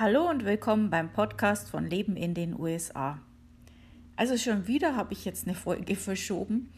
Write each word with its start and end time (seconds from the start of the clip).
Hallo 0.00 0.30
und 0.30 0.44
willkommen 0.44 0.90
beim 0.90 1.12
Podcast 1.12 1.70
von 1.70 1.84
Leben 1.84 2.14
in 2.16 2.32
den 2.32 2.56
USA. 2.56 3.20
Also 4.14 4.36
schon 4.36 4.68
wieder 4.68 4.94
habe 4.94 5.12
ich 5.12 5.24
jetzt 5.24 5.48
eine 5.48 5.56
Folge 5.56 5.96
verschoben. 5.96 6.72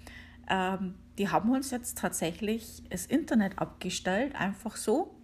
Ähm, 0.49 0.95
die 1.19 1.29
haben 1.29 1.51
uns 1.51 1.71
jetzt 1.71 1.99
tatsächlich 1.99 2.83
das 2.89 3.05
Internet 3.05 3.59
abgestellt, 3.59 4.35
einfach 4.37 4.75
so, 4.75 5.15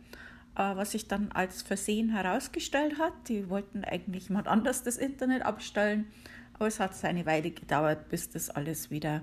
äh, 0.57 0.77
was 0.77 0.91
sich 0.91 1.09
dann 1.09 1.33
als 1.33 1.63
Versehen 1.63 2.11
herausgestellt 2.11 2.99
hat. 2.99 3.15
Die 3.29 3.49
wollten 3.49 3.83
eigentlich 3.83 4.29
jemand 4.29 4.47
anders 4.47 4.83
das 4.83 4.99
Internet 4.99 5.41
abstellen, 5.47 6.07
aber 6.53 6.67
es 6.67 6.79
hat 6.79 6.95
seine 6.95 7.25
Weile 7.25 7.51
gedauert, 7.51 8.11
bis 8.11 8.29
das 8.29 8.51
alles 8.51 8.91
wieder 8.91 9.23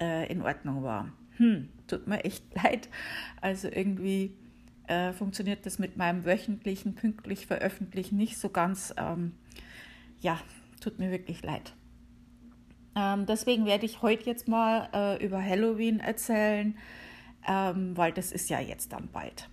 äh, 0.00 0.30
in 0.30 0.42
Ordnung 0.42 0.84
war. 0.84 1.12
Hm, 1.38 1.68
tut 1.88 2.06
mir 2.06 2.24
echt 2.24 2.44
leid. 2.62 2.88
Also 3.40 3.66
irgendwie 3.66 4.36
äh, 4.88 5.12
funktioniert 5.12 5.66
das 5.66 5.78
mit 5.78 5.96
meinem 5.96 6.24
wöchentlichen 6.24 6.94
pünktlich 6.94 7.46
veröffentlichen 7.46 8.16
nicht 8.16 8.38
so 8.38 8.48
ganz. 8.48 8.94
Ähm, 8.96 9.32
ja, 10.20 10.40
tut 10.80 10.98
mir 10.98 11.10
wirklich 11.10 11.42
leid. 11.42 11.74
Ähm, 12.96 13.26
deswegen 13.26 13.66
werde 13.66 13.86
ich 13.86 14.02
heute 14.02 14.24
jetzt 14.24 14.48
mal 14.48 14.88
äh, 14.92 15.24
über 15.24 15.42
Halloween 15.42 16.00
erzählen, 16.00 16.76
ähm, 17.46 17.96
weil 17.96 18.12
das 18.12 18.32
ist 18.32 18.50
ja 18.50 18.60
jetzt 18.60 18.92
dann 18.92 19.08
bald. 19.12 19.48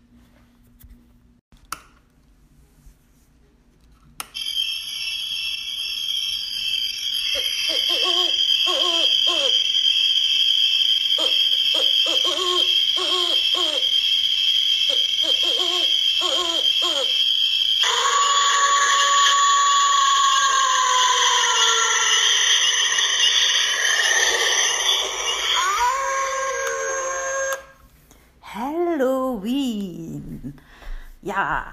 Ja, 31.36 31.66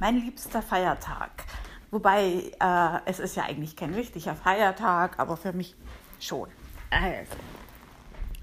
mein 0.00 0.16
liebster 0.16 0.60
Feiertag. 0.60 1.44
Wobei, 1.92 2.50
äh, 2.58 2.98
es 3.04 3.20
ist 3.20 3.36
ja 3.36 3.44
eigentlich 3.44 3.76
kein 3.76 3.94
richtiger 3.94 4.34
Feiertag, 4.34 5.20
aber 5.20 5.36
für 5.36 5.52
mich 5.52 5.76
schon. 6.18 6.48
Also, 6.90 7.36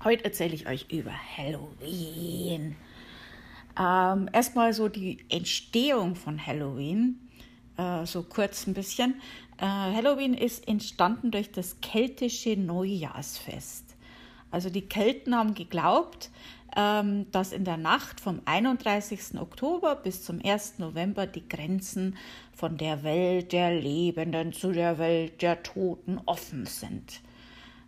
heute 0.05 0.23
erzähle 0.23 0.53
ich 0.55 0.67
euch 0.67 0.89
über 0.89 1.11
Halloween. 1.11 2.77
Ähm, 3.77 4.29
erstmal 4.31 4.71
so 4.71 4.87
die 4.87 5.25
Entstehung 5.27 6.15
von 6.15 6.45
Halloween, 6.45 7.19
äh, 7.75 8.05
so 8.05 8.23
kurz 8.23 8.65
ein 8.65 8.73
bisschen. 8.73 9.15
Äh, 9.57 9.65
Halloween 9.65 10.33
ist 10.33 10.69
entstanden 10.69 11.31
durch 11.31 11.51
das 11.51 11.81
keltische 11.81 12.55
Neujahrsfest. 12.55 13.97
Also 14.51 14.69
die 14.69 14.83
Kelten 14.83 15.35
haben 15.35 15.53
geglaubt, 15.53 16.29
dass 16.73 17.51
in 17.51 17.65
der 17.65 17.77
Nacht 17.77 18.21
vom 18.21 18.41
31. 18.45 19.39
Oktober 19.39 19.95
bis 19.95 20.23
zum 20.23 20.39
1. 20.43 20.79
November 20.79 21.27
die 21.27 21.47
Grenzen 21.47 22.15
von 22.53 22.77
der 22.77 23.03
Welt 23.03 23.51
der 23.51 23.73
Lebenden 23.73 24.53
zu 24.53 24.71
der 24.71 24.97
Welt 24.97 25.41
der 25.41 25.63
Toten 25.63 26.19
offen 26.25 26.65
sind. 26.65 27.21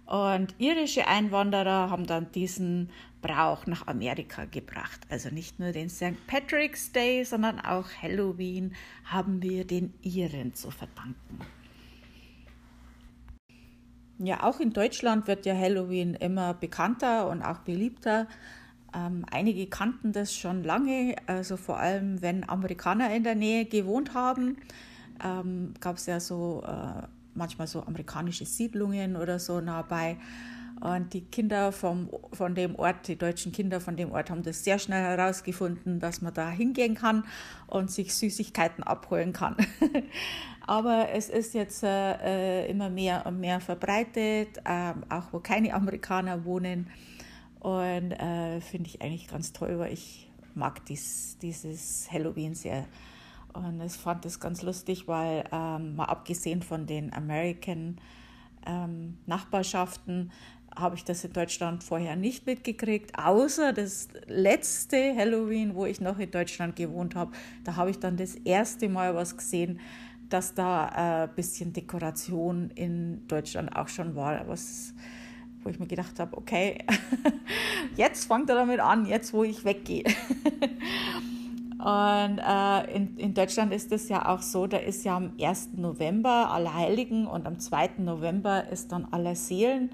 Und 0.05 0.53
irische 0.57 1.07
Einwanderer 1.07 1.89
haben 1.89 2.05
dann 2.05 2.31
diesen 2.33 2.89
Brauch 3.21 3.65
nach 3.67 3.87
Amerika 3.87 4.43
gebracht. 4.45 4.99
Also 5.09 5.29
nicht 5.29 5.59
nur 5.59 5.71
den 5.71 5.89
St. 5.89 6.27
Patrick's 6.27 6.91
Day, 6.91 7.23
sondern 7.23 7.61
auch 7.61 7.87
Halloween 8.01 8.75
haben 9.05 9.41
wir 9.41 9.65
den 9.65 9.93
Iren 10.01 10.53
zu 10.53 10.71
verdanken. 10.71 11.39
Ja, 14.19 14.43
auch 14.43 14.59
in 14.59 14.73
Deutschland 14.73 15.27
wird 15.27 15.45
ja 15.45 15.55
Halloween 15.55 16.15
immer 16.15 16.53
bekannter 16.53 17.29
und 17.29 17.41
auch 17.41 17.59
beliebter. 17.59 18.27
Ähm, 18.95 19.25
einige 19.31 19.67
kannten 19.67 20.11
das 20.11 20.35
schon 20.35 20.63
lange, 20.63 21.15
also 21.25 21.57
vor 21.57 21.79
allem 21.79 22.21
wenn 22.21 22.47
Amerikaner 22.47 23.13
in 23.15 23.23
der 23.23 23.35
Nähe 23.35 23.65
gewohnt 23.65 24.13
haben, 24.13 24.57
ähm, 25.23 25.73
gab 25.79 25.97
es 25.97 26.05
ja 26.05 26.19
so 26.19 26.63
äh, 26.65 27.07
manchmal 27.33 27.67
so 27.67 27.83
amerikanische 27.83 28.45
Siedlungen 28.45 29.15
oder 29.15 29.39
so 29.39 29.61
nah 29.61 29.81
bei. 29.81 30.17
Und 30.79 31.13
die 31.13 31.21
Kinder 31.21 31.71
vom, 31.71 32.09
von 32.33 32.55
dem 32.55 32.75
Ort, 32.75 33.07
die 33.07 33.15
deutschen 33.15 33.53
Kinder 33.53 33.79
von 33.79 33.95
dem 33.95 34.11
Ort 34.11 34.29
haben 34.29 34.43
das 34.43 34.65
sehr 34.65 34.79
schnell 34.79 35.01
herausgefunden, 35.01 35.99
dass 35.99 36.21
man 36.21 36.33
da 36.33 36.49
hingehen 36.49 36.95
kann 36.95 37.23
und 37.67 37.89
sich 37.89 38.13
Süßigkeiten 38.13 38.83
abholen 38.83 39.31
kann. 39.31 39.55
Aber 40.67 41.07
es 41.13 41.29
ist 41.29 41.53
jetzt 41.53 41.83
äh, 41.83 42.67
immer 42.67 42.89
mehr 42.89 43.25
und 43.25 43.39
mehr 43.39 43.61
verbreitet, 43.61 44.57
äh, 44.65 44.93
auch 45.09 45.31
wo 45.31 45.39
keine 45.39 45.73
Amerikaner 45.73 46.43
wohnen. 46.43 46.87
Und 47.63 48.11
äh, 48.11 48.59
finde 48.59 48.89
ich 48.89 49.01
eigentlich 49.01 49.27
ganz 49.27 49.53
toll, 49.53 49.79
weil 49.79 49.93
ich 49.93 50.29
mag 50.53 50.85
dies, 50.85 51.37
dieses 51.41 52.11
Halloween 52.11 52.53
sehr. 52.53 52.85
Und 53.53 53.81
ich 53.81 53.93
fand 53.93 54.25
das 54.25 54.39
ganz 54.39 54.61
lustig, 54.63 55.07
weil 55.07 55.45
ähm, 55.51 55.95
mal 55.95 56.05
abgesehen 56.05 56.61
von 56.61 56.85
den 56.85 57.13
American 57.13 57.97
ähm, 58.67 59.17
Nachbarschaften 59.25 60.31
habe 60.75 60.95
ich 60.95 61.05
das 61.05 61.23
in 61.23 61.31
Deutschland 61.31 61.83
vorher 61.83 62.15
nicht 62.15 62.45
mitgekriegt, 62.45 63.17
außer 63.17 63.71
das 63.71 64.09
letzte 64.27 65.15
Halloween, 65.15 65.75
wo 65.75 65.85
ich 65.85 66.01
noch 66.01 66.19
in 66.19 66.31
Deutschland 66.31 66.75
gewohnt 66.75 67.15
habe. 67.15 67.31
Da 67.63 67.77
habe 67.77 67.91
ich 67.91 67.99
dann 67.99 68.17
das 68.17 68.35
erste 68.35 68.89
Mal 68.89 69.15
was 69.15 69.37
gesehen, 69.37 69.79
dass 70.29 70.53
da 70.53 70.87
ein 70.87 71.29
äh, 71.29 71.31
bisschen 71.33 71.71
Dekoration 71.71 72.71
in 72.71 73.25
Deutschland 73.27 73.73
auch 73.75 73.87
schon 73.87 74.15
war. 74.15 74.47
Was 74.47 74.93
wo 75.63 75.69
ich 75.69 75.79
mir 75.79 75.87
gedacht 75.87 76.19
habe, 76.19 76.37
okay, 76.37 76.79
jetzt 77.95 78.25
fangt 78.25 78.49
er 78.49 78.55
damit 78.55 78.79
an, 78.79 79.05
jetzt 79.05 79.33
wo 79.33 79.43
ich 79.43 79.65
weggehe. 79.65 80.03
Und 81.83 82.37
äh, 82.39 82.95
in, 82.95 83.17
in 83.17 83.33
Deutschland 83.33 83.73
ist 83.73 83.91
es 83.91 84.07
ja 84.07 84.29
auch 84.29 84.41
so, 84.41 84.67
da 84.67 84.77
ist 84.77 85.03
ja 85.03 85.17
am 85.17 85.33
1. 85.37 85.71
November 85.75 86.49
Allerheiligen 86.49 87.27
und 87.27 87.45
am 87.45 87.59
2. 87.59 87.95
November 87.97 88.69
ist 88.69 88.93
dann 88.93 89.05
Allerseelen. 89.11 89.89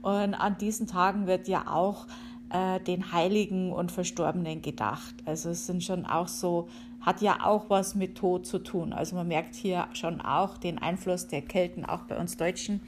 Und 0.00 0.32
an 0.32 0.56
diesen 0.56 0.86
Tagen 0.86 1.26
wird 1.26 1.46
ja 1.46 1.66
auch 1.66 2.06
äh, 2.48 2.80
den 2.80 3.12
Heiligen 3.12 3.72
und 3.72 3.92
Verstorbenen 3.92 4.62
gedacht. 4.62 5.14
Also 5.26 5.50
es 5.50 5.66
sind 5.66 5.84
schon 5.84 6.06
auch 6.06 6.28
so, 6.28 6.68
hat 7.02 7.20
ja 7.20 7.44
auch 7.44 7.68
was 7.68 7.94
mit 7.94 8.16
Tod 8.16 8.46
zu 8.46 8.58
tun. 8.58 8.94
Also 8.94 9.14
man 9.14 9.28
merkt 9.28 9.54
hier 9.54 9.88
schon 9.92 10.22
auch 10.22 10.56
den 10.56 10.78
Einfluss 10.78 11.26
der 11.26 11.42
Kelten, 11.42 11.84
auch 11.84 12.04
bei 12.04 12.16
uns 12.16 12.38
Deutschen. 12.38 12.80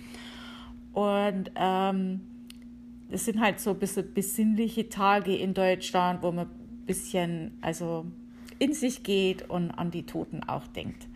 Und 0.97 1.51
ähm, 1.57 2.23
es 3.11 3.27
sind 3.27 3.39
halt 3.39 3.61
so 3.61 3.73
ein 3.73 3.79
bisschen 3.79 4.15
besinnliche 4.15 4.89
Tage 4.89 5.37
in 5.37 5.53
Deutschland, 5.53 6.23
wo 6.23 6.33
man 6.33 6.47
ein 6.47 6.87
bisschen 6.87 7.59
also 7.61 8.07
in 8.59 8.73
sich 8.73 9.03
geht 9.03 9.51
und 9.51 9.73
an 9.73 9.91
die 9.91 10.05
Toten 10.05 10.43
auch 10.45 10.67
denkt. 10.69 11.07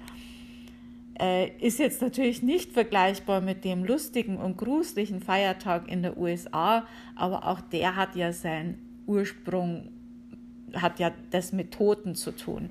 Äh, 1.18 1.56
ist 1.66 1.78
jetzt 1.78 2.02
natürlich 2.02 2.42
nicht 2.42 2.72
vergleichbar 2.72 3.40
mit 3.40 3.64
dem 3.64 3.82
lustigen 3.86 4.36
und 4.36 4.58
gruseligen 4.58 5.22
Feiertag 5.22 5.90
in 5.90 6.02
der 6.02 6.18
USA, 6.18 6.86
aber 7.16 7.46
auch 7.46 7.62
der 7.62 7.96
hat 7.96 8.16
ja 8.16 8.34
seinen 8.34 8.76
Ursprung, 9.06 9.88
hat 10.74 10.98
ja 10.98 11.10
das 11.30 11.52
mit 11.52 11.72
Toten 11.72 12.14
zu 12.14 12.36
tun. 12.36 12.68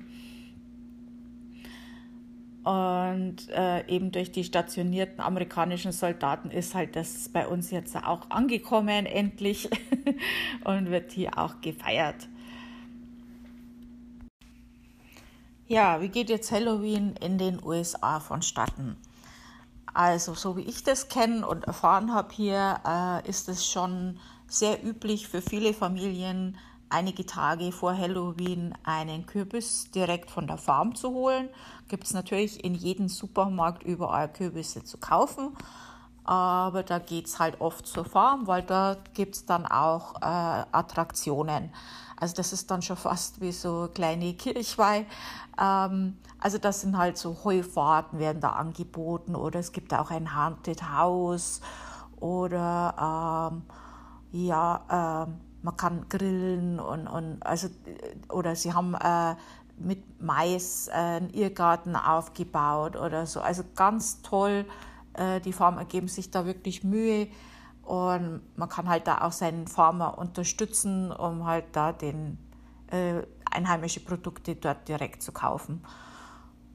Und 2.62 3.48
äh, 3.48 3.86
eben 3.88 4.12
durch 4.12 4.32
die 4.32 4.44
stationierten 4.44 5.20
amerikanischen 5.20 5.92
Soldaten 5.92 6.50
ist 6.50 6.74
halt 6.74 6.94
das 6.94 7.30
bei 7.30 7.46
uns 7.46 7.70
jetzt 7.70 7.96
auch 7.96 8.28
angekommen, 8.28 9.06
endlich, 9.06 9.70
und 10.64 10.90
wird 10.90 11.12
hier 11.12 11.38
auch 11.38 11.60
gefeiert. 11.62 12.28
Ja, 15.68 16.02
wie 16.02 16.08
geht 16.08 16.28
jetzt 16.28 16.52
Halloween 16.52 17.14
in 17.20 17.38
den 17.38 17.64
USA 17.64 18.20
vonstatten? 18.20 18.96
Also, 19.94 20.34
so 20.34 20.56
wie 20.56 20.62
ich 20.62 20.84
das 20.84 21.08
kenne 21.08 21.46
und 21.46 21.64
erfahren 21.64 22.12
habe 22.12 22.34
hier, 22.34 22.80
äh, 22.86 23.28
ist 23.28 23.48
es 23.48 23.66
schon 23.66 24.18
sehr 24.46 24.84
üblich 24.84 25.28
für 25.28 25.40
viele 25.40 25.72
Familien, 25.72 26.58
einige 26.90 27.24
Tage 27.24 27.72
vor 27.72 27.96
Halloween 27.96 28.74
einen 28.84 29.26
Kürbis 29.26 29.90
direkt 29.90 30.30
von 30.30 30.46
der 30.46 30.58
Farm 30.58 30.94
zu 30.94 31.10
holen. 31.10 31.48
Gibt 31.88 32.04
es 32.04 32.12
natürlich 32.12 32.62
in 32.64 32.74
jedem 32.74 33.08
Supermarkt 33.08 33.82
überall 33.82 34.30
Kürbisse 34.30 34.84
zu 34.84 34.98
kaufen. 34.98 35.56
Aber 36.24 36.82
da 36.82 36.98
geht 36.98 37.26
es 37.26 37.38
halt 37.38 37.60
oft 37.60 37.86
zur 37.86 38.04
Farm, 38.04 38.46
weil 38.46 38.62
da 38.62 38.96
gibt 39.14 39.34
es 39.36 39.46
dann 39.46 39.66
auch 39.66 40.16
äh, 40.16 40.64
Attraktionen. 40.70 41.72
Also 42.16 42.34
das 42.36 42.52
ist 42.52 42.70
dann 42.70 42.82
schon 42.82 42.98
fast 42.98 43.40
wie 43.40 43.52
so 43.52 43.88
kleine 43.94 44.34
Kirchweih. 44.34 45.06
Ähm, 45.58 46.18
also 46.38 46.58
das 46.58 46.82
sind 46.82 46.96
halt 46.96 47.16
so 47.16 47.36
Heufahrten 47.44 48.18
werden 48.18 48.40
da 48.40 48.50
angeboten 48.50 49.34
oder 49.34 49.60
es 49.60 49.72
gibt 49.72 49.94
auch 49.94 50.10
ein 50.10 50.36
Haunted 50.36 50.82
House 50.88 51.60
oder 52.20 53.50
ähm, 53.52 53.62
ja, 54.32 55.26
ähm, 55.26 55.40
man 55.62 55.76
kann 55.76 56.08
grillen 56.08 56.80
und, 56.80 57.06
und 57.06 57.42
also 57.42 57.68
oder 58.28 58.56
sie 58.56 58.72
haben 58.72 58.94
äh, 58.94 59.34
mit 59.78 60.20
Mais 60.20 60.88
äh, 60.88 60.92
einen 60.92 61.30
Irrgarten 61.30 61.96
aufgebaut 61.96 62.96
oder 62.96 63.26
so. 63.26 63.40
Also 63.40 63.62
ganz 63.74 64.22
toll. 64.22 64.66
Äh, 65.14 65.40
die 65.40 65.52
Farmer 65.52 65.84
geben 65.84 66.08
sich 66.08 66.30
da 66.30 66.46
wirklich 66.46 66.84
Mühe 66.84 67.28
und 67.82 68.42
man 68.56 68.68
kann 68.68 68.88
halt 68.88 69.06
da 69.06 69.22
auch 69.22 69.32
seinen 69.32 69.66
Farmer 69.66 70.18
unterstützen, 70.18 71.10
um 71.10 71.44
halt 71.46 71.64
da 71.72 71.92
den 71.92 72.38
äh, 72.90 73.22
einheimische 73.50 74.00
Produkte 74.00 74.54
dort 74.54 74.86
direkt 74.88 75.22
zu 75.22 75.32
kaufen. 75.32 75.82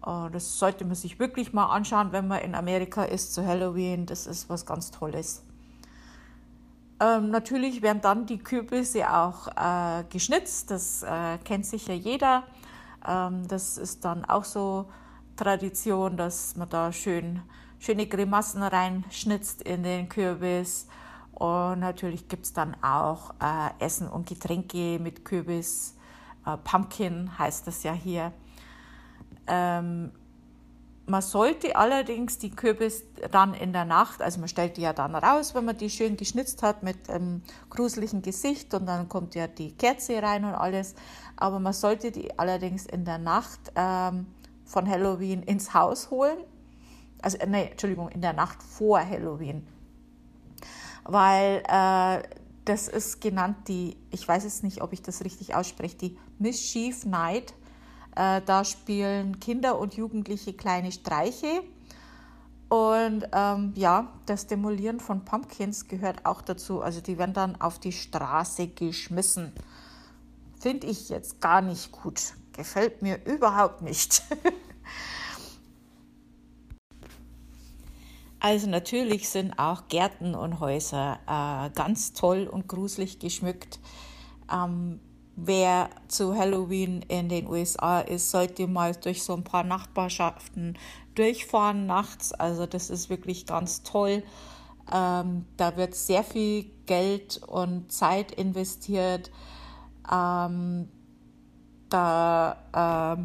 Äh, 0.06 0.30
das 0.32 0.60
sollte 0.60 0.86
man 0.86 0.96
sich 0.96 1.20
wirklich 1.20 1.54
mal 1.54 1.68
anschauen, 1.68 2.12
wenn 2.12 2.28
man 2.28 2.42
in 2.42 2.56
Amerika 2.56 3.04
ist 3.04 3.34
zu 3.34 3.46
Halloween. 3.46 4.06
Das 4.06 4.28
ist 4.28 4.50
was 4.50 4.66
ganz 4.66 4.92
Tolles. 4.92 5.44
Ähm, 7.00 7.30
natürlich 7.30 7.82
werden 7.82 8.02
dann 8.02 8.26
die 8.26 8.38
Kürbisse 8.38 9.14
auch 9.14 9.48
äh, 9.48 10.06
geschnitzt, 10.10 10.72
das 10.72 11.04
äh, 11.04 11.38
kennt 11.44 11.66
sicher 11.66 11.94
jeder. 11.94 12.44
Ähm, 13.06 13.48
das 13.48 13.78
ist 13.78 14.06
dann 14.06 14.24
auch 14.26 14.46
so 14.46 14.86
Tradition, 15.36 16.16
dass 16.16 16.56
man 16.56 16.70
da 16.70 16.94
schön, 16.94 17.42
schöne 17.80 18.08
Grimassen 18.08 18.64
reinschnitzt 18.64 19.62
in 19.62 19.84
den 19.84 20.08
Kürbis. 20.08 20.88
Und 21.34 21.80
natürlich 21.82 22.30
gibt 22.30 22.46
es 22.46 22.54
dann 22.54 22.78
auch 22.82 23.32
äh, 23.42 23.84
Essen 23.84 24.08
und 24.08 24.28
Getränke 24.28 24.98
mit 25.00 25.26
Kürbis. 25.26 25.98
Äh, 26.46 26.56
Pumpkin 26.64 27.38
heißt 27.38 27.68
das 27.68 27.84
ja 27.84 27.92
hier. 27.92 28.32
Ähm, 29.48 30.12
man 31.08 31.22
sollte 31.22 31.76
allerdings 31.76 32.40
die 32.40 32.50
Kürbis 32.50 33.04
dann 33.32 33.54
in 33.54 33.74
der 33.74 33.86
Nacht, 33.86 34.22
also 34.22 34.40
man 34.40 34.50
stellt 34.50 34.78
die 34.78 34.82
ja 34.82 34.94
dann 34.94 35.16
raus, 35.16 35.54
wenn 35.54 35.66
man 35.66 35.78
die 35.78 35.90
schön 35.90 36.18
geschnitzt 36.18 36.64
hat 36.64 36.84
mit 36.84 37.10
einem 37.10 37.44
gruseligen 37.70 38.22
Gesicht 38.22 38.74
und 38.74 38.88
dann 38.88 39.08
kommt 39.08 39.36
ja 39.36 39.48
die 39.48 39.72
Kerze 39.74 40.22
rein 40.22 40.46
und 40.46 40.56
alles. 40.56 40.96
Aber 41.38 41.60
man 41.60 41.74
sollte 41.74 42.12
die 42.12 42.38
allerdings 42.40 42.86
in 42.86 43.06
der 43.06 43.20
Nacht 43.20 43.60
ähm, 43.76 44.28
von 44.66 44.90
Halloween 44.90 45.44
ins 45.44 45.74
Haus 45.74 46.10
holen. 46.10 46.38
Also, 47.22 47.38
äh, 47.38 47.48
nee, 47.48 47.70
Entschuldigung, 47.72 48.10
in 48.10 48.22
der 48.22 48.34
Nacht 48.34 48.64
vor 48.64 49.00
Halloween. 49.00 49.68
Weil 51.04 51.62
äh, 51.68 52.24
das 52.66 52.88
ist 52.88 53.22
genannt 53.22 53.68
die, 53.68 53.96
ich 54.10 54.28
weiß 54.28 54.44
jetzt 54.44 54.64
nicht, 54.64 54.82
ob 54.82 54.92
ich 54.92 55.04
das 55.04 55.24
richtig 55.24 55.54
ausspreche, 55.54 55.98
die 55.98 56.18
Mischief 56.40 57.06
Night 57.06 57.54
äh, 58.16 58.42
da 58.46 58.64
spielen 58.64 59.40
Kinder 59.40 59.78
und 59.78 59.96
Jugendliche 59.96 60.54
kleine 60.54 60.92
Streiche. 60.92 61.64
Und 62.70 63.28
ähm, 63.32 63.74
ja, 63.76 64.12
das 64.26 64.48
Demolieren 64.48 65.00
von 65.00 65.24
Pumpkins 65.24 65.88
gehört 65.88 66.26
auch 66.26 66.42
dazu. 66.42 66.82
Also 66.82 67.02
die 67.02 67.18
werden 67.18 67.34
dann 67.34 67.62
auf 67.62 67.80
die 67.80 67.92
Straße 67.92 68.68
geschmissen. 68.68 69.54
Finde 70.60 70.88
ich 70.88 71.10
jetzt 71.10 71.42
gar 71.42 71.62
nicht 71.62 71.92
gut. 71.92 72.34
Gefällt 72.54 73.02
mir 73.02 73.24
überhaupt 73.26 73.82
nicht. 73.82 74.24
also 78.40 78.68
natürlich 78.68 79.30
sind 79.30 79.60
auch 79.60 79.88
Gärten 79.90 80.34
und 80.34 80.60
Häuser 80.60 81.20
äh, 81.28 81.70
ganz 81.76 82.14
toll 82.14 82.48
und 82.48 82.68
gruselig 82.68 83.20
geschmückt. 83.20 83.80
Ähm, 84.52 85.00
wer 85.36 85.90
zu 86.08 86.36
Halloween 86.36 87.02
in 87.08 87.30
den 87.30 87.48
USA 87.48 88.00
ist, 88.00 88.32
sollte 88.32 88.68
mal 88.68 88.96
durch 88.96 89.24
so 89.24 89.34
ein 89.34 89.44
paar 89.44 89.64
Nachbarschaften 89.64 90.78
durchfahren 91.16 91.86
nachts. 91.86 92.34
Also 92.34 92.66
das 92.66 92.90
ist 92.90 93.10
wirklich 93.10 93.46
ganz 93.46 93.84
toll. 93.84 94.24
Ähm, 94.94 95.46
da 95.58 95.78
wird 95.78 95.96
sehr 95.96 96.24
viel 96.24 96.66
Geld 96.86 97.42
und 97.48 97.92
Zeit 97.92 98.32
investiert. 98.32 99.32
Ähm, 100.12 100.90
da 101.90 103.16
ähm, 103.16 103.24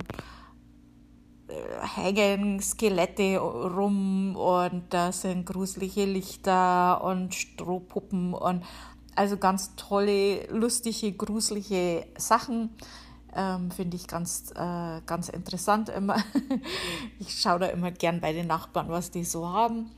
hängen 1.97 2.61
Skelette 2.61 3.39
rum 3.39 4.37
und 4.37 4.85
da 4.91 5.13
sind 5.13 5.47
gruselige 5.47 6.05
Lichter 6.05 7.03
und 7.03 7.35
Strohpuppen 7.35 8.35
und 8.35 8.65
also 9.17 9.37
ganz 9.37 9.75
tolle, 9.77 10.47
lustige, 10.49 11.13
gruselige 11.13 12.07
Sachen. 12.17 12.71
Ähm, 13.35 13.71
Finde 13.71 13.97
ich 13.97 14.09
ganz, 14.09 14.51
äh, 14.57 15.01
ganz 15.07 15.29
interessant 15.29 15.89
immer. 15.89 16.17
ich 17.19 17.41
schaue 17.41 17.61
da 17.61 17.67
immer 17.67 17.91
gern 17.91 18.21
bei 18.21 18.33
den 18.33 18.47
Nachbarn, 18.47 18.89
was 18.89 19.11
die 19.11 19.25
so 19.25 19.49
haben. 19.49 19.91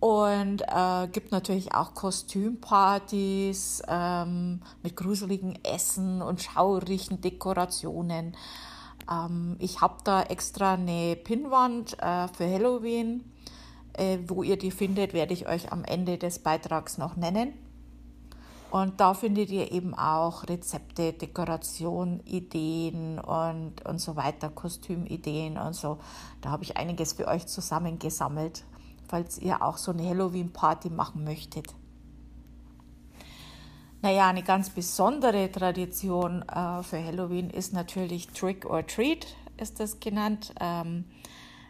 Und 0.00 0.62
äh, 0.62 1.08
gibt 1.12 1.32
natürlich 1.32 1.74
auch 1.74 1.94
Kostümpartys 1.94 3.82
ähm, 3.88 4.60
mit 4.82 4.96
gruseligen 4.96 5.58
Essen 5.64 6.20
und 6.20 6.42
schaurigen 6.42 7.22
Dekorationen. 7.22 8.36
Ähm, 9.10 9.56
ich 9.60 9.80
habe 9.80 9.96
da 10.04 10.22
extra 10.22 10.74
eine 10.74 11.16
Pinnwand 11.16 11.94
äh, 12.02 12.28
für 12.28 12.50
Halloween 12.50 13.24
äh, 13.94 14.18
wo 14.26 14.42
ihr 14.42 14.56
die 14.56 14.70
findet, 14.70 15.12
werde 15.12 15.32
ich 15.32 15.48
euch 15.48 15.72
am 15.72 15.84
Ende 15.84 16.18
des 16.18 16.38
Beitrags 16.38 16.98
noch 16.98 17.16
nennen. 17.16 17.52
Und 18.70 19.00
da 19.00 19.14
findet 19.14 19.50
ihr 19.50 19.70
eben 19.70 19.94
auch 19.94 20.48
Rezepte, 20.48 21.12
Dekoration, 21.12 22.18
Ideen 22.24 23.20
und, 23.20 23.86
und 23.86 24.00
so 24.00 24.16
weiter, 24.16 24.50
Kostümideen 24.50 25.58
und 25.58 25.74
so. 25.74 25.98
Da 26.40 26.50
habe 26.50 26.64
ich 26.64 26.76
einiges 26.76 27.12
für 27.12 27.28
euch 27.28 27.46
zusammengesammelt, 27.46 28.64
falls 29.06 29.38
ihr 29.38 29.62
auch 29.62 29.76
so 29.76 29.92
eine 29.92 30.08
Halloween-Party 30.08 30.90
machen 30.90 31.22
möchtet. 31.22 31.72
Naja, 34.02 34.28
eine 34.28 34.42
ganz 34.42 34.70
besondere 34.70 35.52
Tradition 35.52 36.42
äh, 36.42 36.82
für 36.82 37.02
Halloween 37.02 37.50
ist 37.50 37.72
natürlich 37.72 38.26
Trick 38.30 38.66
or 38.66 38.84
Treat, 38.84 39.36
ist 39.56 39.78
das 39.78 40.00
genannt. 40.00 40.52
Ähm, 40.60 41.04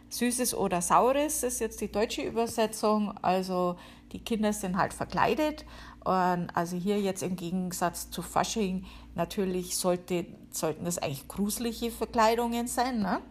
Süßes 0.09 0.53
oder 0.53 0.81
Saures 0.81 1.43
ist 1.43 1.59
jetzt 1.59 1.81
die 1.81 1.91
deutsche 1.91 2.21
Übersetzung. 2.21 3.17
Also 3.21 3.77
die 4.11 4.19
Kinder 4.19 4.53
sind 4.53 4.77
halt 4.77 4.93
verkleidet. 4.93 5.65
Und 6.03 6.49
also 6.53 6.77
hier 6.77 7.01
jetzt 7.01 7.23
im 7.23 7.35
Gegensatz 7.35 8.11
zu 8.11 8.21
Fasching, 8.21 8.85
natürlich 9.15 9.75
sollte, 9.75 10.27
sollten 10.51 10.85
das 10.85 10.99
eigentlich 10.99 11.27
gruselige 11.27 11.89
Verkleidungen 11.89 12.67
sein. 12.67 12.99
Ne? 12.99 13.21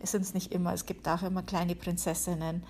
Es 0.00 0.12
sind 0.12 0.22
es 0.22 0.34
nicht 0.34 0.52
immer, 0.52 0.74
es 0.74 0.84
gibt 0.84 1.08
auch 1.08 1.22
immer 1.22 1.42
kleine 1.42 1.74
Prinzessinnen. 1.74 2.62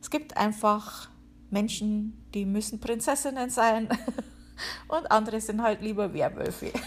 Es 0.00 0.10
gibt 0.10 0.36
einfach 0.36 1.08
Menschen, 1.50 2.24
die 2.34 2.44
müssen 2.44 2.80
Prinzessinnen 2.80 3.50
sein 3.50 3.88
und 4.88 5.10
andere 5.10 5.40
sind 5.40 5.62
halt 5.62 5.82
lieber 5.82 6.12
Werwölfe. 6.14 6.72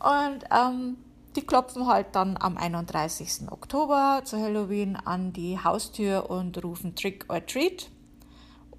Und 0.00 0.44
ähm, 0.50 0.96
die 1.36 1.42
klopfen 1.42 1.86
halt 1.86 2.08
dann 2.12 2.36
am 2.38 2.56
31. 2.56 3.50
Oktober 3.50 4.22
zu 4.24 4.38
Halloween 4.38 4.96
an 4.96 5.32
die 5.32 5.58
Haustür 5.62 6.28
und 6.28 6.62
rufen 6.62 6.94
Trick 6.94 7.24
or 7.28 7.44
Treat. 7.44 7.90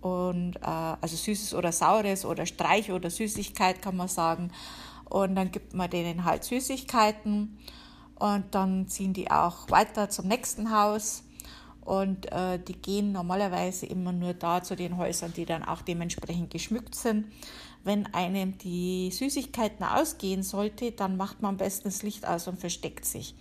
Und 0.01 0.55
äh, 0.57 0.95
also 1.01 1.15
Süßes 1.15 1.53
oder 1.53 1.71
Saures 1.71 2.25
oder 2.25 2.45
Streich 2.45 2.91
oder 2.91 3.09
Süßigkeit 3.09 3.81
kann 3.81 3.95
man 3.95 4.07
sagen. 4.07 4.51
Und 5.05 5.35
dann 5.35 5.51
gibt 5.51 5.73
man 5.73 5.89
denen 5.89 6.25
halt 6.25 6.43
Süßigkeiten. 6.43 7.57
Und 8.15 8.45
dann 8.51 8.87
ziehen 8.87 9.13
die 9.13 9.31
auch 9.31 9.69
weiter 9.69 10.09
zum 10.09 10.27
nächsten 10.27 10.71
Haus. 10.71 11.23
Und 11.83 12.31
äh, 12.31 12.59
die 12.59 12.75
gehen 12.75 13.11
normalerweise 13.11 13.85
immer 13.85 14.11
nur 14.11 14.33
da 14.33 14.61
zu 14.61 14.75
den 14.75 14.97
Häusern, 14.97 15.33
die 15.33 15.45
dann 15.45 15.63
auch 15.63 15.81
dementsprechend 15.81 16.51
geschmückt 16.51 16.95
sind. 16.95 17.25
Wenn 17.83 18.13
einem 18.13 18.57
die 18.57 19.09
Süßigkeiten 19.11 19.83
ausgehen 19.83 20.43
sollte, 20.43 20.91
dann 20.91 21.17
macht 21.17 21.41
man 21.41 21.49
am 21.49 21.57
besten 21.57 21.85
das 21.85 22.03
Licht 22.03 22.27
aus 22.27 22.47
und 22.47 22.59
versteckt 22.59 23.05
sich. 23.05 23.35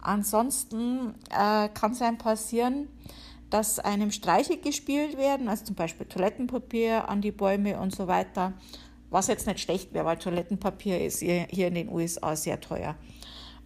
Ansonsten 0.00 1.14
äh, 1.30 1.68
kann 1.68 1.92
es 1.92 2.02
einem 2.02 2.18
passieren, 2.18 2.88
dass 3.50 3.78
einem 3.78 4.10
Streiche 4.10 4.56
gespielt 4.56 5.18
werden, 5.18 5.48
also 5.48 5.66
zum 5.66 5.74
Beispiel 5.74 6.06
Toilettenpapier 6.06 7.08
an 7.08 7.20
die 7.20 7.32
Bäume 7.32 7.78
und 7.78 7.94
so 7.94 8.06
weiter. 8.06 8.54
Was 9.10 9.26
jetzt 9.26 9.46
nicht 9.46 9.60
schlecht 9.60 9.92
wäre, 9.92 10.06
weil 10.06 10.16
Toilettenpapier 10.16 11.04
ist 11.04 11.18
hier 11.20 11.68
in 11.68 11.74
den 11.74 11.90
USA 11.90 12.34
sehr 12.34 12.58
teuer. 12.60 12.96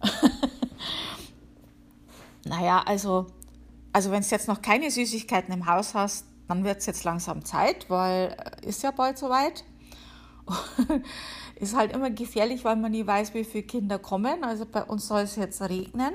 naja, 2.45 2.83
also, 2.85 3.27
also 3.93 4.11
wenn 4.11 4.21
du 4.21 4.27
jetzt 4.27 4.49
noch 4.49 4.61
keine 4.61 4.91
Süßigkeiten 4.91 5.53
im 5.53 5.65
Haus 5.65 5.93
hast, 5.93 6.25
dann 6.49 6.63
wird 6.65 6.79
es 6.79 6.85
jetzt 6.85 7.03
langsam 7.03 7.45
Zeit, 7.45 7.89
weil 7.89 8.35
äh, 8.61 8.67
ist 8.67 8.83
ja 8.83 8.91
bald 8.91 9.17
soweit. 9.17 9.63
ist 11.55 11.75
halt 11.75 11.93
immer 11.93 12.09
gefährlich, 12.09 12.63
weil 12.63 12.75
man 12.75 12.91
nie 12.91 13.05
weiß, 13.05 13.33
wie 13.33 13.43
viele 13.43 13.63
Kinder 13.63 13.99
kommen. 13.99 14.43
Also 14.43 14.65
bei 14.65 14.83
uns 14.83 15.07
soll 15.07 15.21
es 15.21 15.35
jetzt 15.35 15.61
regnen 15.61 16.13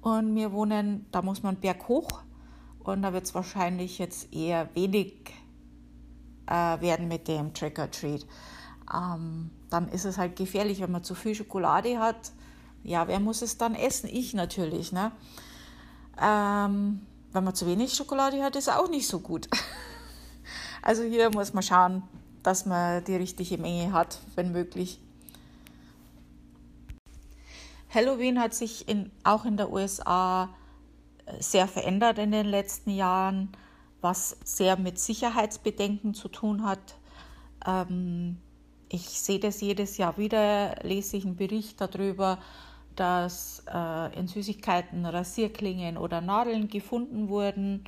und 0.00 0.34
wir 0.34 0.52
wohnen, 0.52 1.06
da 1.12 1.22
muss 1.22 1.42
man 1.42 1.56
berghoch 1.56 2.22
und 2.80 3.02
da 3.02 3.12
wird 3.12 3.24
es 3.24 3.34
wahrscheinlich 3.34 3.98
jetzt 3.98 4.32
eher 4.32 4.68
wenig 4.74 5.32
äh, 6.46 6.80
werden 6.80 7.08
mit 7.08 7.28
dem 7.28 7.54
Trick 7.54 7.78
or 7.78 7.90
Treat. 7.90 8.26
Ähm, 8.92 9.50
dann 9.70 9.88
ist 9.88 10.04
es 10.04 10.18
halt 10.18 10.36
gefährlich, 10.36 10.80
wenn 10.80 10.90
man 10.90 11.04
zu 11.04 11.14
viel 11.14 11.34
Schokolade 11.34 11.98
hat. 11.98 12.32
Ja, 12.82 13.06
wer 13.06 13.20
muss 13.20 13.42
es 13.42 13.58
dann 13.58 13.74
essen? 13.74 14.08
Ich 14.12 14.34
natürlich. 14.34 14.92
Ne? 14.92 15.12
Ähm, 16.20 17.06
wenn 17.32 17.44
man 17.44 17.54
zu 17.54 17.66
wenig 17.66 17.94
Schokolade 17.94 18.42
hat, 18.42 18.56
ist 18.56 18.68
auch 18.68 18.90
nicht 18.90 19.06
so 19.06 19.20
gut. 19.20 19.48
also 20.82 21.02
hier 21.04 21.30
muss 21.30 21.54
man 21.54 21.62
schauen, 21.62 22.02
dass 22.42 22.66
man 22.66 23.04
die 23.04 23.16
richtige 23.16 23.58
Menge 23.58 23.92
hat, 23.92 24.18
wenn 24.34 24.52
möglich. 24.52 25.00
Halloween 27.90 28.40
hat 28.40 28.54
sich 28.54 28.88
in, 28.88 29.10
auch 29.22 29.44
in 29.44 29.56
der 29.56 29.70
USA 29.70 30.48
äh, 31.26 31.42
sehr 31.42 31.68
verändert 31.68 32.18
in 32.18 32.32
den 32.32 32.46
letzten 32.46 32.90
Jahren, 32.90 33.50
was 34.00 34.36
sehr 34.44 34.78
mit 34.78 34.98
Sicherheitsbedenken 34.98 36.14
zu 36.14 36.28
tun 36.28 36.64
hat. 36.64 36.96
Ähm, 37.66 38.38
ich 38.88 39.08
sehe 39.08 39.38
das 39.38 39.60
jedes 39.60 39.96
Jahr 39.98 40.18
wieder, 40.18 40.76
lese 40.82 41.16
ich 41.16 41.24
einen 41.24 41.36
Bericht 41.36 41.80
darüber, 41.80 42.38
dass 42.96 43.62
äh, 43.72 44.18
in 44.18 44.26
Süßigkeiten 44.28 45.06
Rasierklingen 45.06 45.96
oder 45.96 46.20
Nadeln 46.20 46.68
gefunden 46.68 47.28
wurden. 47.28 47.84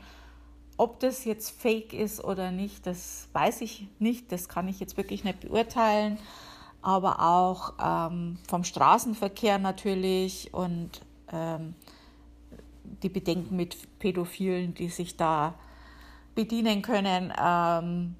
Ob 0.76 1.00
das 1.00 1.25
jetzt 1.25 1.50
fake 1.61 1.93
ist 1.93 2.23
oder 2.23 2.50
nicht, 2.50 2.87
das 2.87 3.28
weiß 3.33 3.61
ich 3.61 3.87
nicht, 3.99 4.33
das 4.33 4.49
kann 4.49 4.66
ich 4.69 4.81
jetzt 4.81 4.97
wirklich 4.97 5.25
nicht 5.25 5.40
beurteilen. 5.40 6.19
Aber 6.83 7.21
auch 7.21 7.75
ähm, 7.83 8.38
vom 8.47 8.64
Straßenverkehr 8.64 9.59
natürlich 9.59 10.52
und 10.52 11.00
ähm, 11.33 11.75
die 13.02 13.09
Bedenken 13.09 13.57
mit 13.57 13.99
Pädophilen, 13.99 14.75
die 14.75 14.88
sich 14.88 15.16
da 15.16 15.54
bedienen 16.35 16.83
können, 16.83 17.33
ähm, 17.40 18.16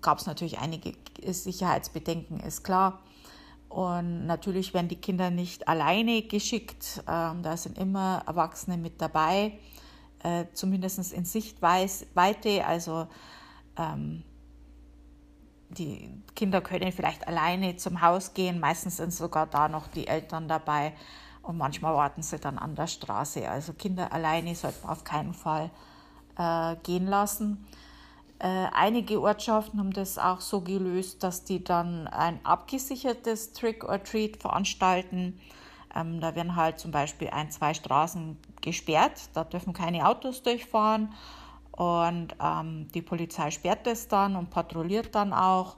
gab 0.00 0.18
es 0.18 0.26
natürlich 0.26 0.58
einige 0.58 0.92
Sicherheitsbedenken, 1.26 2.40
ist 2.40 2.64
klar. 2.64 3.00
Und 3.68 4.26
natürlich 4.26 4.74
werden 4.74 4.88
die 4.88 4.96
Kinder 4.96 5.30
nicht 5.30 5.68
alleine 5.68 6.22
geschickt. 6.22 7.02
Ähm, 7.08 7.42
da 7.42 7.56
sind 7.56 7.78
immer 7.78 8.22
Erwachsene 8.26 8.76
mit 8.76 9.00
dabei, 9.00 9.58
äh, 10.22 10.44
zumindest 10.52 11.12
in 11.12 11.24
Sichtweite. 11.24 12.66
Also 12.66 13.06
ähm, 13.76 14.22
die 15.70 16.10
Kinder 16.34 16.60
können 16.60 16.92
vielleicht 16.92 17.26
alleine 17.26 17.76
zum 17.76 18.00
Haus 18.00 18.34
gehen. 18.34 18.60
Meistens 18.60 18.98
sind 18.98 19.12
sogar 19.12 19.46
da 19.46 19.68
noch 19.68 19.88
die 19.88 20.06
Eltern 20.06 20.48
dabei. 20.48 20.94
Und 21.42 21.58
manchmal 21.58 21.94
warten 21.94 22.22
sie 22.22 22.38
dann 22.38 22.58
an 22.58 22.74
der 22.74 22.86
Straße. 22.86 23.48
Also 23.48 23.72
Kinder 23.72 24.12
alleine 24.12 24.54
sollte 24.54 24.82
man 24.82 24.92
auf 24.92 25.04
keinen 25.04 25.34
Fall 25.34 25.70
äh, 26.36 26.76
gehen 26.82 27.06
lassen. 27.06 27.66
Äh, 28.38 28.66
einige 28.72 29.20
Ortschaften 29.20 29.78
haben 29.78 29.92
das 29.92 30.18
auch 30.18 30.40
so 30.40 30.60
gelöst, 30.60 31.22
dass 31.22 31.44
die 31.44 31.64
dann 31.64 32.06
ein 32.08 32.38
abgesichertes 32.44 33.52
Trick 33.52 33.84
or 33.84 34.02
Treat 34.02 34.36
veranstalten. 34.36 35.40
Ähm, 35.96 36.20
da 36.20 36.34
werden 36.34 36.56
halt 36.56 36.78
zum 36.78 36.90
Beispiel 36.90 37.30
ein, 37.30 37.50
zwei 37.50 37.74
Straßen 37.74 38.36
gesperrt, 38.60 39.30
da 39.34 39.44
dürfen 39.44 39.72
keine 39.72 40.08
Autos 40.08 40.42
durchfahren 40.42 41.12
und 41.72 42.36
ähm, 42.42 42.88
die 42.94 43.02
Polizei 43.02 43.50
sperrt 43.50 43.86
das 43.86 44.08
dann 44.08 44.36
und 44.36 44.50
patrouilliert 44.50 45.14
dann 45.14 45.32
auch 45.32 45.76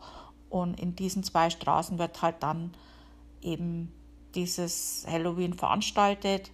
und 0.51 0.81
in 0.81 0.97
diesen 0.97 1.23
zwei 1.23 1.51
Straßen 1.51 1.99
wird 1.99 2.23
halt 2.23 2.37
dann 2.41 2.73
eben 3.43 3.93
dieses 4.35 5.07
Halloween 5.09 5.55
veranstaltet. 5.55 6.51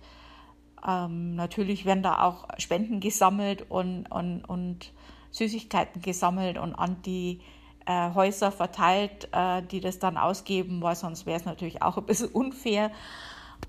Ähm, 0.86 1.34
natürlich 1.34 1.84
werden 1.84 2.02
da 2.02 2.22
auch 2.22 2.46
Spenden 2.58 3.00
gesammelt 3.00 3.70
und, 3.70 4.06
und, 4.10 4.44
und 4.44 4.92
Süßigkeiten 5.30 6.02
gesammelt 6.02 6.58
und 6.58 6.74
an 6.74 7.00
die 7.02 7.40
äh, 7.86 8.12
Häuser 8.14 8.52
verteilt, 8.52 9.28
äh, 9.32 9.62
die 9.62 9.80
das 9.80 9.98
dann 9.98 10.16
ausgeben, 10.16 10.82
weil 10.82 10.96
sonst 10.96 11.26
wäre 11.26 11.38
es 11.38 11.44
natürlich 11.44 11.82
auch 11.82 11.96
ein 11.96 12.06
bisschen 12.06 12.28
unfair. 12.28 12.90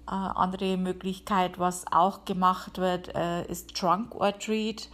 Äh, 0.08 0.12
andere 0.12 0.78
Möglichkeit, 0.78 1.58
was 1.60 1.86
auch 1.92 2.26
gemacht 2.26 2.78
wird, 2.78 3.16
äh, 3.16 3.46
ist 3.46 3.76
Trunk 3.76 4.14
or 4.16 4.38
Treat. 4.38 4.90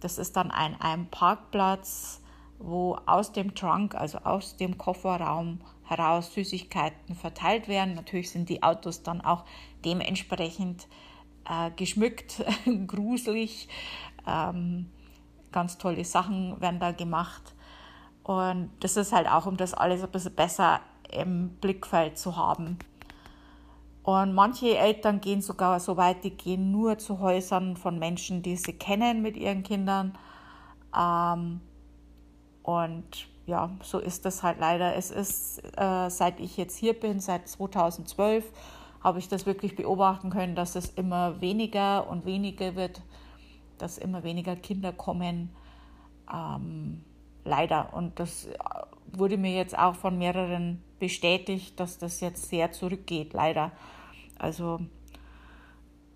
Das 0.00 0.18
ist 0.18 0.36
dann 0.36 0.50
ein, 0.50 0.80
ein 0.80 1.08
Parkplatz, 1.10 2.20
wo 2.58 2.98
aus 3.06 3.32
dem 3.32 3.54
Trunk, 3.54 3.94
also 3.94 4.18
aus 4.18 4.56
dem 4.56 4.76
Kofferraum 4.76 5.60
heraus 5.84 6.32
Süßigkeiten 6.34 7.14
verteilt 7.14 7.68
werden. 7.68 7.94
Natürlich 7.94 8.30
sind 8.30 8.48
die 8.48 8.62
Autos 8.62 9.02
dann 9.02 9.20
auch 9.20 9.44
dementsprechend 9.84 10.88
äh, 11.48 11.70
geschmückt, 11.70 12.44
gruselig. 12.86 13.68
Ähm, 14.26 14.90
ganz 15.52 15.78
tolle 15.78 16.04
Sachen 16.04 16.60
werden 16.60 16.80
da 16.80 16.92
gemacht. 16.92 17.54
Und 18.24 18.70
das 18.80 18.96
ist 18.96 19.12
halt 19.12 19.28
auch, 19.28 19.46
um 19.46 19.56
das 19.56 19.72
alles 19.72 20.02
ein 20.02 20.10
bisschen 20.10 20.34
besser 20.34 20.80
im 21.10 21.50
Blickfeld 21.60 22.18
zu 22.18 22.36
haben. 22.36 22.78
Und 24.06 24.34
manche 24.34 24.78
Eltern 24.78 25.20
gehen 25.20 25.42
sogar 25.42 25.80
so 25.80 25.96
weit, 25.96 26.22
die 26.22 26.30
gehen 26.30 26.70
nur 26.70 26.96
zu 26.96 27.18
Häusern 27.18 27.76
von 27.76 27.98
Menschen, 27.98 28.40
die 28.40 28.56
sie 28.56 28.72
kennen 28.72 29.20
mit 29.20 29.36
ihren 29.36 29.62
Kindern. 29.62 30.16
Ähm, 30.96 31.60
und 32.62 33.28
ja, 33.46 33.70
so 33.82 33.98
ist 33.98 34.24
das 34.24 34.42
halt 34.42 34.60
leider. 34.60 34.94
Es 34.94 35.10
ist, 35.10 35.60
äh, 35.76 36.08
seit 36.08 36.40
ich 36.40 36.56
jetzt 36.56 36.76
hier 36.76 36.94
bin, 36.98 37.20
seit 37.20 37.48
2012, 37.48 38.44
habe 39.02 39.18
ich 39.18 39.28
das 39.28 39.44
wirklich 39.44 39.76
beobachten 39.76 40.30
können, 40.30 40.54
dass 40.54 40.76
es 40.76 40.88
immer 40.90 41.40
weniger 41.40 42.08
und 42.08 42.24
weniger 42.24 42.76
wird 42.76 43.02
dass 43.78 43.98
immer 43.98 44.24
weniger 44.24 44.56
Kinder 44.56 44.92
kommen. 44.92 45.50
Ähm, 46.32 47.04
leider. 47.44 47.92
Und 47.94 48.18
das 48.18 48.46
äh, 48.46 48.58
wurde 49.12 49.36
mir 49.36 49.54
jetzt 49.54 49.78
auch 49.78 49.94
von 49.94 50.18
mehreren 50.18 50.82
bestätigt, 50.98 51.78
dass 51.78 51.98
das 51.98 52.20
jetzt 52.20 52.48
sehr 52.48 52.72
zurückgeht, 52.72 53.32
leider. 53.32 53.72
Also 54.38 54.80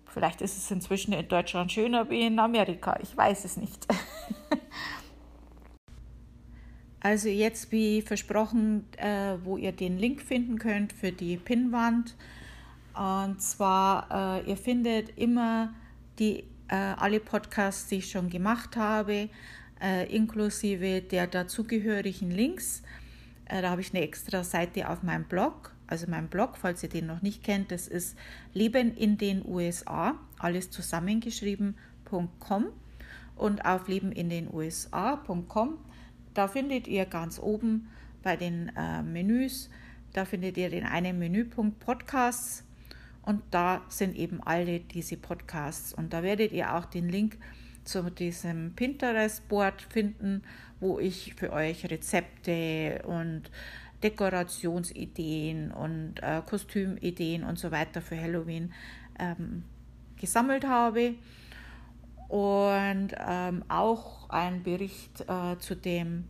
vielleicht 0.05 0.41
ist 0.41 0.57
es 0.57 0.71
inzwischen 0.71 1.13
in 1.13 1.27
Deutschland 1.27 1.71
schöner 1.71 2.09
wie 2.09 2.25
in 2.25 2.39
Amerika. 2.39 2.97
Ich 3.01 3.15
weiß 3.15 3.45
es 3.45 3.57
nicht. 3.57 3.87
also 6.99 7.29
jetzt 7.29 7.71
wie 7.71 8.01
versprochen, 8.01 8.85
äh, 8.97 9.37
wo 9.43 9.57
ihr 9.57 9.71
den 9.71 9.97
Link 9.97 10.21
finden 10.21 10.59
könnt 10.59 10.93
für 10.93 11.11
die 11.11 11.37
Pinnwand. 11.37 12.15
Und 12.93 13.41
zwar, 13.41 14.41
äh, 14.41 14.49
ihr 14.49 14.57
findet 14.57 15.17
immer 15.17 15.73
die 16.19 16.43
äh, 16.67 16.75
alle 16.75 17.19
Podcasts, 17.19 17.87
die 17.87 17.97
ich 17.97 18.09
schon 18.09 18.29
gemacht 18.29 18.75
habe, 18.75 19.29
äh, 19.81 20.15
inklusive 20.15 21.01
der 21.01 21.27
dazugehörigen 21.27 22.31
Links. 22.31 22.83
Äh, 23.45 23.61
da 23.61 23.71
habe 23.71 23.81
ich 23.81 23.93
eine 23.93 24.03
extra 24.03 24.43
Seite 24.43 24.89
auf 24.89 25.03
meinem 25.03 25.25
Blog, 25.25 25.73
also 25.91 26.07
mein 26.09 26.29
Blog, 26.29 26.57
falls 26.57 26.81
ihr 26.83 26.89
den 26.89 27.05
noch 27.05 27.21
nicht 27.21 27.43
kennt, 27.43 27.71
das 27.71 27.87
ist 27.87 28.17
Leben 28.53 28.95
in 28.95 29.17
den 29.17 29.45
USA, 29.45 30.15
alles 30.39 30.71
zusammengeschrieben.com 30.71 32.67
und 33.35 33.65
auf 33.65 33.87
lebenindenusa.com. 33.87 35.77
Da 36.33 36.47
findet 36.47 36.87
ihr 36.87 37.05
ganz 37.05 37.39
oben 37.39 37.89
bei 38.23 38.37
den 38.37 38.71
äh, 38.77 39.03
Menüs, 39.03 39.69
da 40.13 40.25
findet 40.25 40.57
ihr 40.57 40.69
den 40.69 40.85
einen 40.85 41.19
Menüpunkt 41.19 41.79
Podcasts 41.79 42.63
und 43.23 43.41
da 43.51 43.81
sind 43.89 44.15
eben 44.15 44.41
alle 44.41 44.79
diese 44.79 45.17
Podcasts. 45.17 45.93
Und 45.93 46.13
da 46.13 46.23
werdet 46.23 46.51
ihr 46.53 46.73
auch 46.73 46.85
den 46.85 47.09
Link 47.09 47.37
zu 47.83 48.09
diesem 48.09 48.73
Pinterest-Board 48.75 49.81
finden, 49.81 50.43
wo 50.79 50.99
ich 50.99 51.35
für 51.35 51.51
euch 51.51 51.89
Rezepte 51.89 53.03
und 53.05 53.43
Dekorationsideen 54.03 55.71
und 55.71 56.15
äh, 56.21 56.41
Kostümideen 56.45 57.43
und 57.43 57.59
so 57.59 57.71
weiter 57.71 58.01
für 58.01 58.19
Halloween 58.19 58.73
ähm, 59.19 59.63
gesammelt 60.19 60.65
habe. 60.65 61.15
Und 62.27 63.09
ähm, 63.17 63.63
auch 63.67 64.29
ein 64.29 64.63
Bericht 64.63 65.25
äh, 65.27 65.57
zu 65.59 65.75
dem 65.75 66.25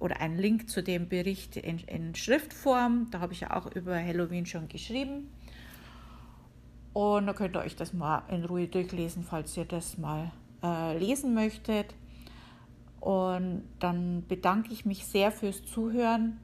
oder 0.00 0.20
ein 0.20 0.36
Link 0.36 0.68
zu 0.68 0.82
dem 0.82 1.08
Bericht 1.08 1.56
in, 1.56 1.78
in 1.78 2.14
Schriftform. 2.14 3.08
Da 3.10 3.20
habe 3.20 3.32
ich 3.32 3.40
ja 3.40 3.56
auch 3.56 3.70
über 3.74 3.96
Halloween 3.96 4.46
schon 4.46 4.68
geschrieben. 4.68 5.30
Und 6.92 7.26
da 7.26 7.32
könnt 7.32 7.56
ihr 7.56 7.60
euch 7.60 7.76
das 7.76 7.92
mal 7.92 8.22
in 8.28 8.44
Ruhe 8.44 8.66
durchlesen, 8.66 9.22
falls 9.22 9.56
ihr 9.56 9.64
das 9.64 9.98
mal 9.98 10.32
äh, 10.62 10.98
lesen 10.98 11.34
möchtet. 11.34 11.94
Und 13.00 13.62
dann 13.78 14.24
bedanke 14.26 14.72
ich 14.72 14.84
mich 14.84 15.06
sehr 15.06 15.30
fürs 15.30 15.64
Zuhören 15.64 16.40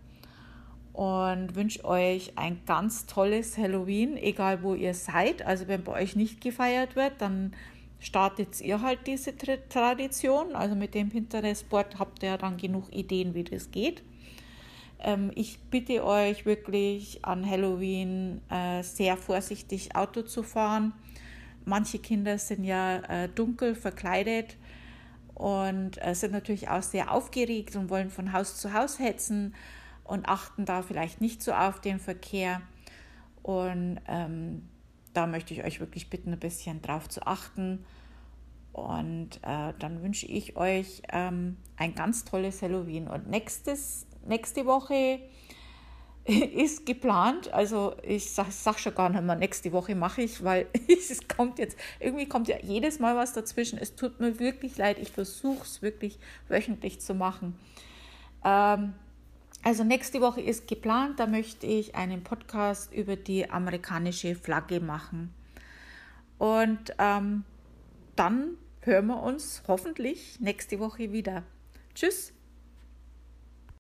und 0.95 1.57
wünsche 1.57 1.85
euch 1.85 2.33
ein 2.37 2.61
ganz 2.67 3.07
tolles 3.07 3.59
Halloween, 3.59 4.17
egal 4.17 4.63
wo 4.63 4.75
ihr 4.75 4.95
seid. 4.95 5.45
Also 5.45 5.67
wenn 5.67 5.83
bei 5.83 5.93
euch 6.01 6.15
nicht 6.15 6.41
gefeiert 6.41 6.95
wird, 6.95 7.15
dann 7.19 7.53
startet 7.99 8.61
ihr 8.61 8.81
halt 8.81 9.01
diese 9.09 9.35
Tradition. 9.37 10.55
Also 10.55 10.77
mit 10.77 10.95
dem 10.95 11.09
Pinterest-Board 11.09 11.99
habt 11.99 12.23
ihr 12.23 12.39
dann 12.39 12.59
genug 12.59 12.95
Ideen, 12.95 13.35
wie 13.35 13.43
das 13.43 13.73
geht. 13.73 14.05
Ähm, 15.01 15.33
ich 15.35 15.59
bitte 15.69 16.05
euch 16.05 16.47
wirklich 16.47 17.25
an 17.25 17.45
Halloween 17.45 18.41
äh, 18.49 18.85
sehr 18.85 19.17
vorsichtig 19.17 19.97
Auto 19.97 20.23
zu 20.23 20.45
fahren. 20.45 20.93
Manche 21.65 21.99
Kinder 21.99 22.39
sind 22.39 22.63
ja 22.63 22.99
äh, 23.09 23.29
dunkel 23.29 23.75
verkleidet 23.75 24.57
und 25.35 26.01
äh, 26.07 26.15
sind 26.15 26.31
natürlich 26.31 26.69
auch 26.69 26.83
sehr 26.83 27.11
aufgeregt 27.11 27.75
und 27.75 27.91
wollen 27.91 28.11
von 28.11 28.33
Haus 28.33 28.59
zu 28.59 28.73
Haus 28.73 29.01
hetzen 29.01 29.55
und 30.05 30.29
achten 30.29 30.65
da 30.65 30.83
vielleicht 30.83 31.21
nicht 31.21 31.43
so 31.43 31.53
auf 31.53 31.81
den 31.81 31.99
Verkehr. 31.99 32.61
Und 33.43 34.01
ähm, 34.07 34.69
da 35.13 35.27
möchte 35.27 35.55
ich 35.55 35.65
euch 35.65 35.81
wirklich 35.81 36.11
bitten, 36.11 36.33
ein 36.33 36.39
bisschen 36.39 36.83
drauf 36.83 37.09
zu 37.09 37.27
achten. 37.27 37.85
Und 38.73 39.37
äh, 39.43 39.73
dann 39.79 40.03
wünsche 40.03 40.27
ich 40.27 40.57
euch 40.57 41.03
ähm, 41.13 41.57
ein 41.77 41.95
ganz 41.95 42.25
tolles 42.25 42.61
Halloween. 42.61 43.09
Und 43.09 43.29
nächstes 43.29 44.07
nächste 44.27 44.67
Woche 44.67 45.21
ist 46.25 46.85
geplant. 46.87 47.53
Also 47.53 47.95
ich 48.03 48.31
sag, 48.33 48.51
sag, 48.51 48.79
schon 48.79 48.95
gar 48.95 49.11
nicht 49.11 49.23
mehr, 49.23 49.37
nächste 49.37 49.73
Woche 49.73 49.95
mache 49.95 50.23
ich, 50.23 50.43
weil 50.43 50.67
es 50.89 51.29
kommt 51.29 51.59
jetzt, 51.59 51.79
irgendwie 52.01 52.27
kommt 52.27 52.49
ja 52.49 52.57
jedes 52.63 52.99
Mal 52.99 53.17
was 53.17 53.33
dazwischen. 53.33 53.79
Es 53.79 53.95
tut 53.95 54.21
mir 54.21 54.39
wirklich 54.39 54.77
leid. 54.77 54.99
Ich 54.99 55.13
versuche 55.13 55.63
es 55.63 55.83
wirklich 55.83 56.19
wöchentlich 56.49 57.01
zu 57.01 57.15
machen. 57.15 57.57
Ähm, 58.45 58.95
also 59.65 59.83
nächste 59.83 60.21
Woche 60.21 60.43
ist 60.43 60.69
geplant, 60.69 61.19
da 61.19 61.27
möchte 61.27 61.67
ich 61.67 61.95
einen 61.95 62.23
Podcast 62.23 62.93
über 62.93 63.17
die 63.17 63.51
amerikanische 63.51 64.35
Flagge 64.35 64.81
machen. 64.81 65.33
Und 66.37 66.95
ähm, 66.99 67.45
dann 68.15 68.59
hören 68.83 69.07
wir 69.07 69.23
uns 69.23 69.63
hoffentlich 69.67 70.39
nächste 70.39 70.79
Woche 70.81 71.13
wieder. 71.13 71.45
Tschüss. 71.95 72.35